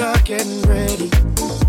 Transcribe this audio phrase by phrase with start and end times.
[0.00, 1.59] truck getting ready.